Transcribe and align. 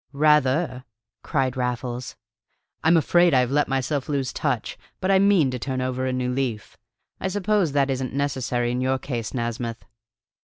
"Rather!" 0.13 0.83
cried 1.21 1.55
Raffles. 1.55 2.15
"I'm 2.83 2.97
afraid 2.97 3.35
I 3.35 3.41
have 3.41 3.51
let 3.51 3.67
myself 3.67 4.09
lose 4.09 4.33
touch, 4.33 4.75
but 4.99 5.11
I 5.11 5.19
mean 5.19 5.51
to 5.51 5.59
turn 5.59 5.79
over 5.79 6.07
a 6.07 6.11
new 6.11 6.33
leaf. 6.33 6.75
I 7.19 7.27
suppose 7.27 7.73
that 7.73 7.91
isn't 7.91 8.11
necessary 8.11 8.71
in 8.71 8.81
your 8.81 8.97
case, 8.97 9.31
Nasmyth?" 9.31 9.85